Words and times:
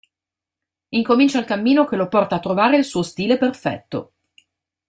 Incomincia 0.89 1.37
il 1.39 1.45
cammino 1.45 1.85
che 1.85 1.95
lo 1.95 2.07
porta 2.07 2.37
a 2.37 2.39
trovare 2.39 2.75
il 2.75 2.85
suo 2.85 3.03
stile 3.03 3.37
perfetto. 3.37 4.13